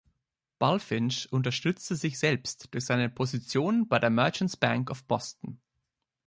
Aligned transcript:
Bulfinch 0.57 1.27
unterstützte 1.31 1.95
sich 1.95 2.17
selbst 2.17 2.69
durch 2.73 2.85
seine 2.87 3.07
Position 3.07 3.87
bei 3.87 3.99
der 3.99 4.09
Merchants' 4.09 4.57
Bank 4.57 4.89
of 4.89 5.05
Boston. 5.05 5.61